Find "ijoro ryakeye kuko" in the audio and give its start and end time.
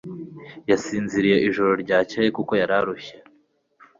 1.47-2.51